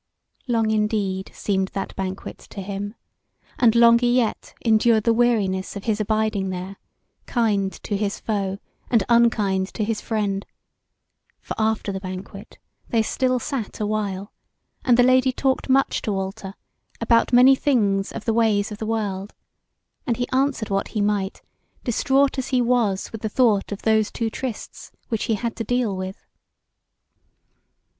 Long 0.47 0.71
indeed 0.71 1.29
seemed 1.31 1.67
that 1.73 1.95
banquet 1.95 2.39
to 2.39 2.59
him, 2.63 2.95
and 3.59 3.75
longer 3.75 4.07
yet 4.07 4.55
endured 4.65 5.03
the 5.03 5.13
weariness 5.13 5.75
of 5.75 5.83
his 5.83 6.01
abiding 6.01 6.49
there, 6.49 6.77
kind 7.27 7.71
to 7.83 7.95
his 7.95 8.19
foe 8.19 8.57
and 8.89 9.03
unkind 9.09 9.67
to 9.75 9.83
his 9.83 10.01
friend; 10.01 10.43
for 11.39 11.53
after 11.59 11.91
the 11.91 11.99
banquet 11.99 12.57
they 12.89 13.03
still 13.03 13.37
sat 13.37 13.79
a 13.79 13.85
while, 13.85 14.33
and 14.83 14.97
the 14.97 15.03
Lady 15.03 15.31
talked 15.31 15.69
much 15.69 16.01
to 16.01 16.11
Walter 16.11 16.55
about 16.99 17.31
many 17.31 17.53
things 17.53 18.11
of 18.11 18.25
the 18.25 18.33
ways 18.33 18.71
of 18.71 18.79
the 18.79 18.87
world, 18.87 19.35
and 20.07 20.17
he 20.17 20.27
answered 20.29 20.71
what 20.71 20.87
he 20.87 20.99
might, 21.01 21.43
distraught 21.83 22.39
as 22.39 22.47
he 22.47 22.59
was 22.59 23.11
with 23.11 23.21
the 23.21 23.29
thought 23.29 23.71
of 23.71 23.83
those 23.83 24.09
two 24.11 24.31
trysts 24.31 24.91
which 25.09 25.25
he 25.25 25.35
had 25.35 25.55
to 25.57 25.63
deal 25.63 25.95
with. 25.95 26.25